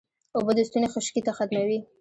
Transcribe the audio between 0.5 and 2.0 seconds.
د ستوني خشکي ختموي